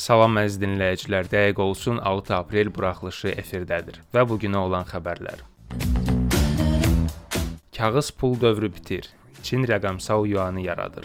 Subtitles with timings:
[0.00, 5.42] Salam əziz dinləyicilər, dəqiq olsun 6 aprel buraxılışı efirdədir və bu günə olan xəbərlər.
[7.76, 9.10] Kağız pul dövrü bitir.
[9.44, 11.04] Çin rəqəmsal yuanı yaradır.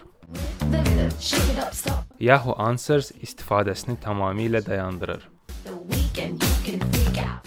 [2.23, 5.27] Yahoo Answers istifadəsini tamamilə dayandırır.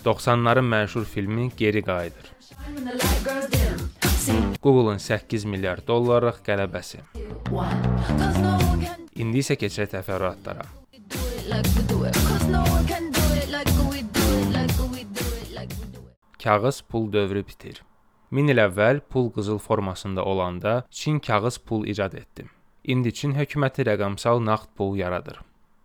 [0.05, 2.27] 90-ların məşhur filmi geri qayıdır.
[4.63, 7.01] Google-un 8 milyard dollarlıq qələbəsi.
[9.17, 10.69] İndi isə keçək təfərrüatlara.
[16.43, 17.83] Kağız pul dövrü bitir.
[18.31, 22.47] Min il əvvəl pul qızıl formasında olanda Çin kağız pul icad etdi.
[22.85, 25.41] İndi Çin hökuməti rəqəmsal nağd pul yaradır.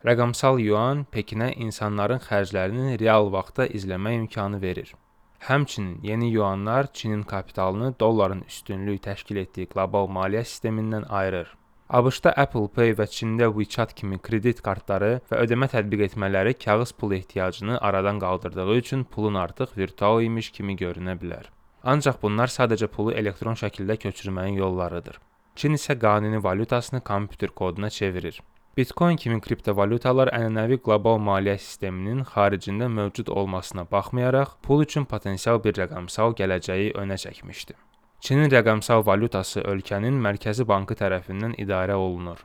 [0.06, 4.94] Rəqəmsal yuan Pekinə insanların xərclərini real vaxtda izləmə imkanı verir.
[5.40, 11.56] Həmçinin yeni yuanlar Çinin kapitalını dolların üstünlük təşkil etdiyi qlobal maliyyə sistemindən ayırır.
[11.94, 17.12] ABŞ-da Apple Pay və Çində WeChat kimi kredit kartları və ödəmə tətbiq etmələri kağız pul
[17.20, 21.52] ehtiyacını aradan qaldırdığı üçün pulun artıq virtual imiş kimi görünə bilər.
[21.84, 25.22] Ancaq bunlar sadəcə pulu elektron şəkildə köçürməyin yollarıdır.
[25.56, 28.42] Çin isə qanuni valyutasını kompüter koduna çevirir.
[28.78, 35.78] Bitcoin kimi kriptovalyutalar ənənəvi qlobal maliyyə sisteminin xaricində mövcud olmasına baxmayaraq, pul üçün potensial bir
[35.78, 37.78] rəqəmsal gələcəyi önə çəkmişdi.
[38.24, 42.38] Çinin rəqəmsal valyutası ölkənin mərkəzi bankı tərəfindən idarə olunur.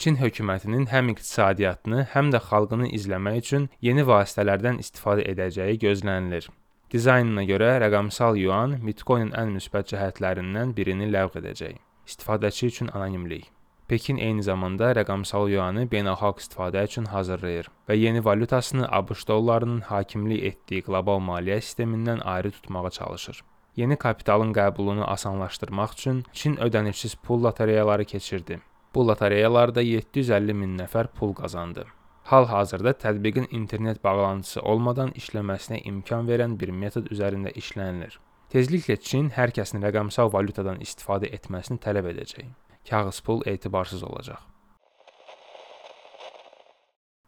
[0.00, 6.46] Çin hökumətinin həm iqtisadiyyatını, həm də xalqını izləmək üçün yeni vasitələrdən istifadə edəcəyi gözlənilir.
[6.94, 11.74] Dizaynına görə rəqəmsal yuan Bitcoin-in ən müsbət cəhətlərindən birini ləğv edəcək.
[12.08, 13.50] İstifadəçi üçün anonimlik.
[13.92, 20.48] Pekin eyni zamanda rəqəmsal yuanı beynəlxalq istifadə üçün hazırlayır və yeni valyutasını ABŞ dollarının hakimlik
[20.52, 23.44] etdiyi qlobal maliyyə sistemindən ayrı tutmağa çalışır.
[23.76, 28.60] Yeni kapitalın qəbulunu asanlaşdırmaq üçün Çin ödənişsiz pul lotereyaları keçirdi.
[28.94, 31.84] Bu lotereyalarda 750 min nəfər pul qazandı.
[32.24, 38.16] Hal-hazırda tətbiqin internet bağlantısı olmadan işləməsinə imkan verən bir metod üzərində işlənilir.
[38.50, 42.48] Tezliklə Çin hər kəsin rəqəmsal valyutadan istifadə etməsini tələb edəcək.
[42.88, 44.40] Kağız pul etibarsız olacaq.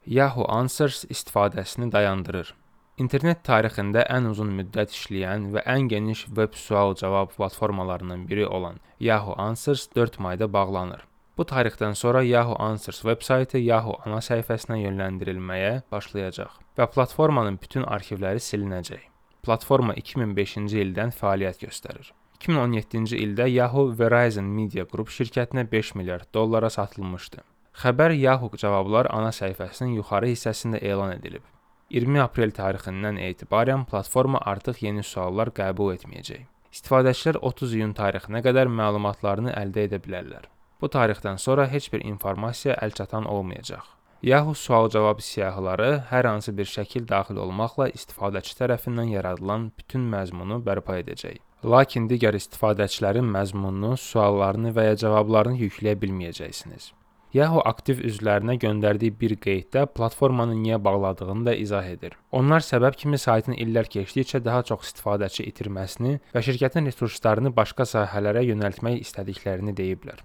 [0.05, 2.55] Yahoo Answers istifadəsini dayandırır.
[2.99, 9.35] İnternet tarixində ən uzun müddət işləyən və ən geniş veb sual-cavab platformalarından biri olan Yahoo
[9.39, 11.05] Answers 4 mayda bağlanır.
[11.37, 18.43] Bu tarixdən sonra Yahoo Answers veb-saytı Yahoo ana səhifəsinə yönləndirilməyə başlayacaq və platformanın bütün arxivləri
[18.43, 19.05] silinəcək.
[19.47, 22.09] Platforma 2005-ci ildən fəaliyyət göstərir.
[22.41, 27.45] 2017-ci ildə Yahoo Verizon Media Group şirkətinə 5 milyard dollara satılmışdı.
[27.79, 31.47] Xəbər Yahoo cavablar ana səhifəsinin yuxarı hissəsində elan edilib.
[31.89, 36.43] 20 aprel tarixindən etibarən platforma artıq yeni suallar qəbul etməyəcək.
[36.69, 40.43] İstifadəçilər 30 iyun tarixinə qədər məlumatlarını əldə edə bilərlər.
[40.81, 43.87] Bu tarixdən sonra heç bir informasiya əlçatan olmayacaq.
[44.21, 50.99] Yahoo sual-cavab siyahıları hər hansı bir şəkil daxil olmaqla istifadəçi tərəfindən yaradılan bütün məzmunu bərpa
[51.01, 51.41] edəcək.
[51.73, 56.91] Lakin digər istifadəçilərin məzmununu, suallarını və ya cavablarını yükləyə bilməyəcəksiniz.
[57.29, 62.15] Yahoo aktiv üzvlərinə göndərdiyi bir qeyddə platformanı niyə bağladığını da izah edir.
[62.33, 68.41] Onlar səbəb kimi saytın illər keçdikcə daha çox istifadəçi itirməsini və şirkətin resurslarını başqa sahələrə
[68.47, 70.23] yönəltmək istədiklərini deyiblər.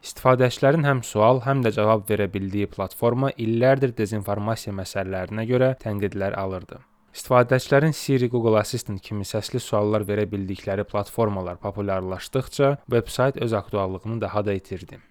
[0.00, 6.80] İstifadəçilərin həm sual, həm də cavab verə bildiyi platforma illərdir dezinformasiya məsələlərinə görə tənqidlər alırdı.
[7.12, 14.46] İstifadəçilərin Siri, Google Assistant kimi səsli suallar verə bildikləri platformalar populyarlaşdıqca, veb-sayt öz aktuallığını daha
[14.46, 15.02] da itirdi.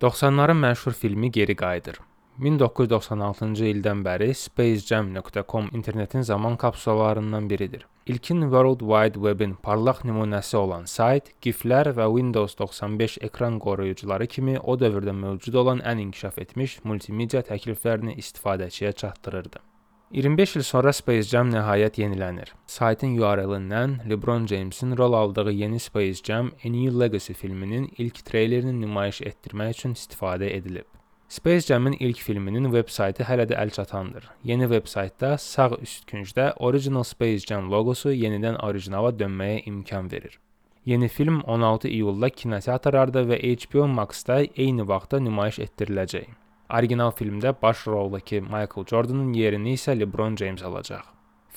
[0.00, 1.98] 90-ların məşhur filmi geri qayıdır.
[2.40, 7.86] 1996-cı ildən bəri spacejam.com internetin zaman kapsulalarından biridir.
[8.06, 14.58] İlkin World Wide Web-in parlaq nümunəsi olan sayt GIF-lər və Windows 95 ekran qoruyucuları kimi
[14.58, 19.69] o dövrdə mövcud olan ən inkişaf etmiş multimedia təkliflərini istifadəçiyə çatdırırdı.
[20.12, 22.48] 25 il sonra Space Jam nəhayət yenilənir.
[22.66, 28.80] Saytın URL-indən LeBron James-in rol aldığı yeni Space Jam: A New Legacy filminin ilk treylerini
[28.80, 30.88] nümayiş etdirmək üçün istifadə edilib.
[31.28, 34.26] Space Jam-in ilk filminin veb-saytı hələ də əlçatandır.
[34.44, 40.40] Yeni veb-saytda sağ üst küncdə Original Space Jam loqosu yenidən orijinala dönməyə imkan verir.
[40.84, 46.39] Yeni film 16 iyulda kinoteatrlarda və HBO Max-da eyni vaxtda nümayiş etdiriləcək.
[46.78, 51.02] Orijinal filmdə baş roldakı Michael Jordanın yerini isə LeBron James alacaq.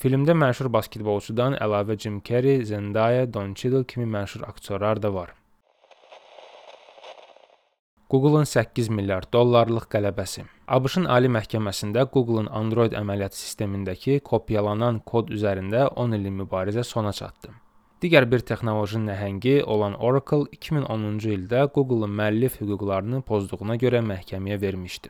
[0.02, 5.30] Filmdə məşhur basketbolçudan əlavə Jim Carrey, Zendaya, Don Cheadle kimi məşhur aktyorlar da var.
[8.10, 10.48] Google-un 8 milyard dollarlıq qələbəsi.
[10.66, 17.54] ABŞ-ın Ali Məhkəməsində Google-un Android əməliyyat sistemindəki kopyalanan kod üzərində 10 illik mübarizə sona çatdı.
[18.04, 25.08] Digər bir texnoloji nəhəngi olan Oracle 2010-cu ildə Google-un müəllif hüquqlarını pozduğuna görə məhkəməyə vermişdi.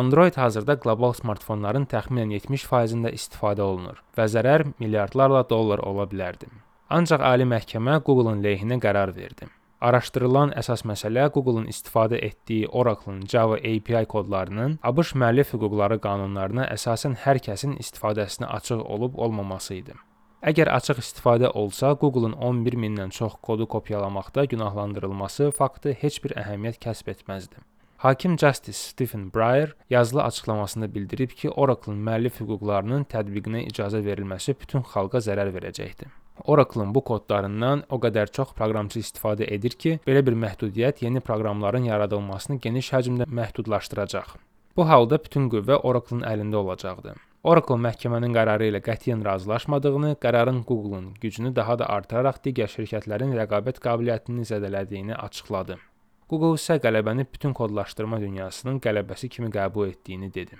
[0.00, 6.52] Android hazırda qlobal smartfonların təxminən 70%-də istifadə olunur və zərər milyardlarla dollar ola bilərdi.
[6.92, 9.48] Ancaq ali məhkəmə Google-un leyhinə qərar verdi.
[9.80, 17.22] Araşdırılan əsas məsələ Google-un istifadə etdiyi Oracle-ın Java API kodlarının ABŞ müəllif hüquqları qanunlarına əsasən
[17.24, 19.96] hər kəsin istifadəsinə açıq olub-olmaması idi.
[20.44, 26.82] Əgər açıq istifadə olsa, Google-un 11 mindən çox kodu kopyalamaqda günahlandırılması faktı heç bir əhəmiyyət
[26.82, 27.62] kəsb etməzdi.
[28.04, 34.84] Hakim Justice Stephen Breyer yazılı açıqlamasında bildirib ki, Oracle-ın müəllif hüquqlarının tətbiqinə icazə verilməsi bütün
[34.92, 36.12] xalqa zərər verəcəkdir.
[36.44, 41.88] Oracle-ın bu kodlarından o qədər çox proqramçı istifadə edir ki, belə bir məhdudiyyət yeni proqramların
[41.88, 44.36] yaradılmasını geniş həcmdə məhdudlaşdıracaq.
[44.76, 47.16] Bu halda bütün qüvvə Oracle-ın əlində olacaqdı.
[47.44, 53.82] Oracle məhkəmənin qərarı ilə qətiyyən razılaşmadığını, qərarın Google-un gücünü daha da artıraraq digər şirkətlərin rəqabət
[53.84, 55.76] qabiliyyətini zədələdiyini açıqladı.
[56.32, 60.56] Google isə qələbəni bütün kodlaşdırma dünyasının qələbəsi kimi qəbul etdiyini dedi.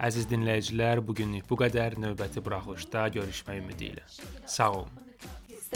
[0.00, 2.00] Əziz dinləyicilər, bu günlük bu qədər.
[2.00, 4.08] Növbəti buraxılışda görüşmək ümidi ilə.
[4.48, 4.99] Sağ olun.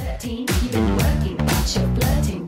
[0.04, 2.44] 13, you've been working, but you're flirting.